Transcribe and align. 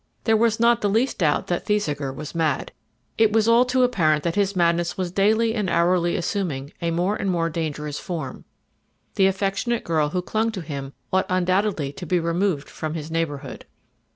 There 0.23 0.35
was 0.35 0.59
not 0.59 0.81
the 0.81 0.89
least 0.89 1.19
doubt 1.19 1.45
that 1.45 1.67
Thesiger 1.67 2.11
was 2.11 2.33
mad; 2.33 2.71
it 3.19 3.31
was 3.31 3.47
all 3.47 3.65
too 3.65 3.83
apparent 3.83 4.23
that 4.23 4.33
his 4.33 4.55
madness 4.55 4.97
was 4.97 5.11
daily 5.11 5.53
and 5.53 5.69
hourly 5.69 6.15
assuming 6.15 6.73
a 6.81 6.89
more 6.89 7.15
and 7.15 7.29
more 7.29 7.51
dangerous 7.51 7.99
form. 7.99 8.43
The 9.13 9.27
affectionate 9.27 9.83
girl 9.83 10.09
who 10.09 10.23
clung 10.23 10.49
to 10.53 10.61
him 10.61 10.93
ought 11.13 11.27
undoubtedly 11.29 11.91
to 11.93 12.07
be 12.07 12.19
removed 12.19 12.67
from 12.67 12.95
his 12.95 13.11
neighbourhood. 13.11 13.65